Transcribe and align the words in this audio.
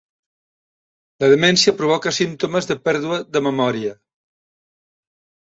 La 1.23 1.29
demència 1.33 1.73
provoca 1.81 2.13
símptomes 2.21 2.69
de 2.73 2.79
pèrdua 2.89 3.21
de 3.37 3.45
memòria. 3.51 3.95